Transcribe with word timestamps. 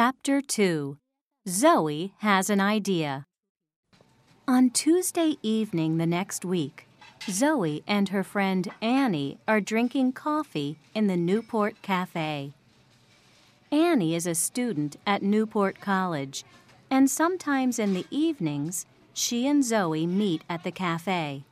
Chapter 0.00 0.40
2 0.40 0.96
Zoe 1.48 2.14
has 2.18 2.50
an 2.50 2.60
idea. 2.60 3.26
On 4.46 4.70
Tuesday 4.70 5.38
evening 5.42 5.98
the 5.98 6.06
next 6.06 6.44
week, 6.44 6.86
Zoe 7.28 7.82
and 7.84 8.10
her 8.10 8.22
friend 8.22 8.70
Annie 8.80 9.38
are 9.48 9.60
drinking 9.60 10.12
coffee 10.12 10.78
in 10.94 11.08
the 11.08 11.16
Newport 11.16 11.82
Cafe. 11.82 12.52
Annie 13.72 14.14
is 14.14 14.28
a 14.28 14.36
student 14.36 14.94
at 15.04 15.24
Newport 15.24 15.80
College, 15.80 16.44
and 16.88 17.10
sometimes 17.10 17.80
in 17.80 17.92
the 17.92 18.06
evenings, 18.08 18.86
she 19.14 19.48
and 19.48 19.64
Zoe 19.64 20.06
meet 20.06 20.42
at 20.48 20.62
the 20.62 20.70
cafe. 20.70 21.42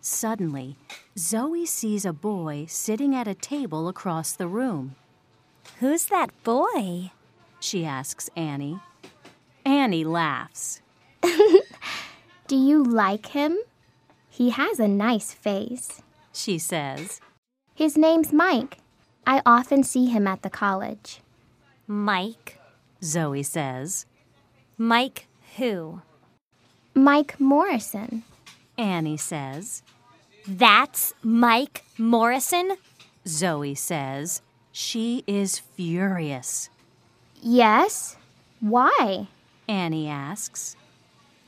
Suddenly, 0.00 0.76
Zoe 1.18 1.66
sees 1.66 2.04
a 2.04 2.12
boy 2.12 2.66
sitting 2.68 3.12
at 3.12 3.26
a 3.26 3.34
table 3.34 3.88
across 3.88 4.30
the 4.30 4.46
room. 4.46 4.94
Who's 5.80 6.06
that 6.06 6.30
boy? 6.44 7.10
She 7.66 7.84
asks 7.84 8.30
Annie. 8.36 8.78
Annie 9.64 10.04
laughs. 10.04 10.82
Do 12.46 12.56
you 12.56 12.84
like 12.84 13.26
him? 13.26 13.58
He 14.30 14.50
has 14.50 14.78
a 14.78 14.86
nice 14.86 15.32
face. 15.32 16.00
She 16.32 16.60
says. 16.60 17.20
His 17.74 17.96
name's 17.96 18.32
Mike. 18.32 18.78
I 19.26 19.42
often 19.44 19.82
see 19.82 20.06
him 20.06 20.28
at 20.28 20.42
the 20.42 20.48
college. 20.48 21.20
Mike. 21.88 22.60
Zoe 23.02 23.42
says. 23.42 24.06
Mike 24.78 25.26
who? 25.56 26.02
Mike 26.94 27.40
Morrison. 27.40 28.22
Annie 28.78 29.16
says. 29.16 29.82
That's 30.46 31.14
Mike 31.20 31.82
Morrison? 31.98 32.76
Zoe 33.26 33.74
says. 33.74 34.40
She 34.70 35.24
is 35.26 35.58
furious. 35.58 36.70
Yes? 37.42 38.16
Why? 38.60 39.28
Annie 39.68 40.08
asks. 40.08 40.76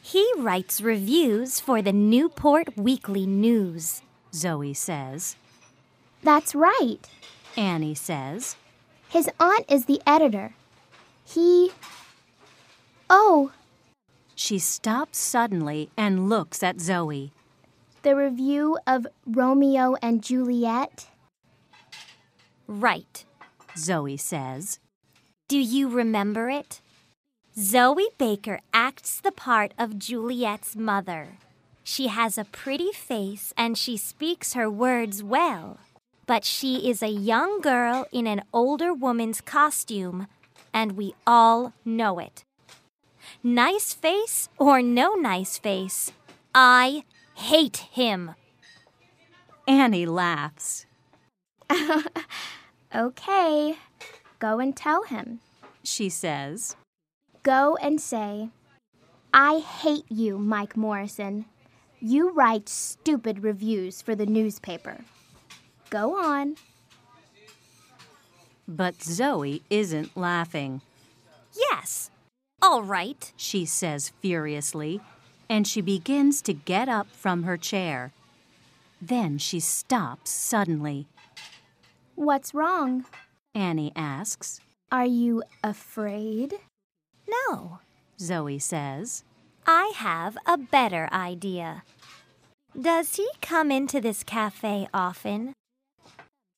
He 0.00 0.28
writes 0.36 0.80
reviews 0.80 1.60
for 1.60 1.80
the 1.82 1.92
Newport 1.92 2.76
Weekly 2.76 3.26
News. 3.26 4.02
Zoe 4.34 4.74
says. 4.74 5.36
That's 6.22 6.54
right. 6.54 6.98
Annie 7.56 7.94
says. 7.94 8.56
His 9.08 9.28
aunt 9.38 9.64
is 9.70 9.84
the 9.86 10.00
editor. 10.06 10.54
He. 11.24 11.70
Oh, 13.10 13.52
She 14.34 14.58
stops 14.58 15.18
suddenly 15.18 15.90
and 15.96 16.28
looks 16.28 16.62
at 16.62 16.80
Zoe. 16.80 17.32
the 18.02 18.16
review 18.16 18.78
of 18.86 19.06
Romeo 19.26 19.94
and 20.02 20.22
Juliet? 20.24 21.06
Right. 22.66 23.24
Zoe 23.76 24.16
says. 24.16 24.78
Do 25.52 25.58
you 25.58 25.90
remember 25.90 26.48
it? 26.48 26.80
Zoe 27.58 28.08
Baker 28.16 28.60
acts 28.72 29.20
the 29.20 29.30
part 29.30 29.74
of 29.78 29.98
Juliet's 29.98 30.74
mother. 30.74 31.36
She 31.84 32.06
has 32.06 32.38
a 32.38 32.46
pretty 32.46 32.90
face 32.90 33.52
and 33.54 33.76
she 33.76 33.98
speaks 33.98 34.54
her 34.54 34.70
words 34.70 35.22
well. 35.22 35.78
But 36.24 36.46
she 36.46 36.88
is 36.88 37.02
a 37.02 37.10
young 37.10 37.60
girl 37.60 38.06
in 38.10 38.26
an 38.26 38.44
older 38.50 38.94
woman's 38.94 39.42
costume, 39.42 40.26
and 40.72 40.92
we 40.92 41.12
all 41.26 41.74
know 41.84 42.18
it. 42.18 42.44
Nice 43.42 43.92
face 43.92 44.48
or 44.56 44.80
no 44.80 45.16
nice 45.16 45.58
face, 45.58 46.12
I 46.54 47.04
hate 47.34 47.88
him. 47.92 48.36
Annie 49.68 50.06
laughs. 50.06 50.86
Okay. 52.94 53.78
Go 54.42 54.58
and 54.58 54.76
tell 54.76 55.04
him. 55.04 55.38
She 55.84 56.08
says. 56.08 56.74
Go 57.44 57.76
and 57.76 58.00
say, 58.00 58.48
I 59.32 59.60
hate 59.60 60.10
you, 60.10 60.36
Mike 60.36 60.76
Morrison. 60.76 61.44
You 62.00 62.32
write 62.32 62.68
stupid 62.68 63.44
reviews 63.44 64.02
for 64.02 64.16
the 64.16 64.26
newspaper. 64.26 65.04
Go 65.90 66.16
on. 66.16 66.56
But 68.66 69.00
Zoe 69.00 69.62
isn't 69.70 70.16
laughing. 70.16 70.80
Yes, 71.54 72.10
all 72.60 72.82
right. 72.82 73.32
She 73.36 73.64
says 73.64 74.10
furiously, 74.20 75.00
and 75.48 75.68
she 75.68 75.80
begins 75.80 76.42
to 76.42 76.52
get 76.52 76.88
up 76.88 77.06
from 77.12 77.44
her 77.44 77.56
chair. 77.56 78.10
Then 79.00 79.38
she 79.38 79.60
stops 79.60 80.32
suddenly. 80.32 81.06
What's 82.16 82.52
wrong? 82.52 83.04
Annie 83.54 83.92
asks. 83.94 84.60
Are 84.90 85.06
you 85.06 85.42
afraid? 85.62 86.54
No, 87.28 87.78
Zoe 88.18 88.58
says. 88.58 89.24
I 89.66 89.92
have 89.96 90.36
a 90.46 90.58
better 90.58 91.08
idea. 91.12 91.84
Does 92.78 93.16
he 93.16 93.28
come 93.40 93.70
into 93.70 94.00
this 94.00 94.22
cafe 94.22 94.88
often? 94.92 95.52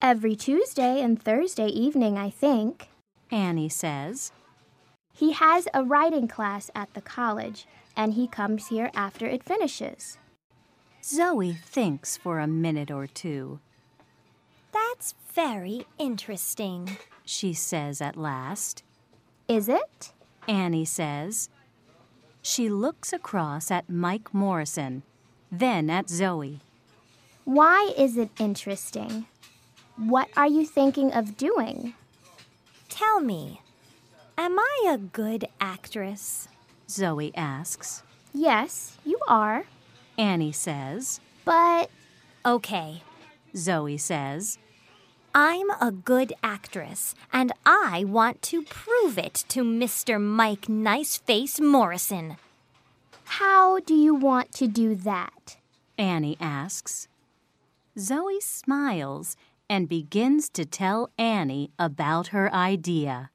Every 0.00 0.36
Tuesday 0.36 1.00
and 1.00 1.20
Thursday 1.20 1.68
evening, 1.68 2.18
I 2.18 2.30
think. 2.30 2.88
Annie 3.30 3.68
says. 3.68 4.32
He 5.12 5.32
has 5.32 5.68
a 5.72 5.84
writing 5.84 6.28
class 6.28 6.70
at 6.74 6.92
the 6.94 7.00
college, 7.00 7.66
and 7.96 8.14
he 8.14 8.26
comes 8.26 8.68
here 8.68 8.90
after 8.94 9.26
it 9.26 9.44
finishes. 9.44 10.18
Zoe 11.02 11.52
thinks 11.52 12.16
for 12.16 12.38
a 12.38 12.46
minute 12.46 12.90
or 12.90 13.06
two. 13.06 13.60
That's 14.94 15.16
very 15.34 15.86
interesting. 15.98 16.96
She 17.24 17.52
says 17.52 18.00
at 18.00 18.16
last. 18.16 18.84
Is 19.48 19.68
it? 19.68 20.12
Annie 20.46 20.84
says. 20.84 21.48
She 22.42 22.68
looks 22.68 23.12
across 23.12 23.72
at 23.72 23.90
Mike 23.90 24.32
Morrison, 24.32 25.02
then 25.50 25.90
at 25.90 26.08
Zoe. 26.08 26.60
Why 27.44 27.92
is 27.98 28.16
it 28.16 28.30
interesting? 28.38 29.26
What 29.96 30.28
are 30.36 30.46
you 30.46 30.64
thinking 30.64 31.12
of 31.12 31.36
doing? 31.36 31.94
Tell 32.88 33.18
me, 33.18 33.62
am 34.38 34.56
I 34.60 34.90
a 34.92 34.98
good 34.98 35.48
actress? 35.60 36.46
Zoe 36.88 37.34
asks. 37.34 38.04
Yes, 38.32 38.96
you 39.04 39.18
are. 39.26 39.64
Annie 40.16 40.52
says. 40.52 41.20
But 41.44 41.90
Okay, 42.46 43.02
Zoe 43.56 43.96
says. 43.96 44.58
I'm 45.36 45.68
a 45.80 45.90
good 45.90 46.32
actress, 46.44 47.12
and 47.32 47.52
I 47.66 48.04
want 48.04 48.40
to 48.42 48.62
prove 48.62 49.18
it 49.18 49.44
to 49.48 49.64
Mr. 49.64 50.20
Mike 50.20 50.66
Niceface 50.68 51.60
Morrison. 51.60 52.36
how 53.24 53.80
do 53.80 53.94
you 53.94 54.14
want 54.14 54.52
to 54.52 54.68
do 54.68 54.94
that? 54.94 55.56
Annie 55.98 56.36
asks. 56.38 57.08
Zoe 57.98 58.40
smiles 58.40 59.36
and 59.68 59.88
begins 59.88 60.48
to 60.50 60.64
tell 60.64 61.10
Annie 61.18 61.72
about 61.80 62.28
her 62.28 62.52
idea. 62.54 63.30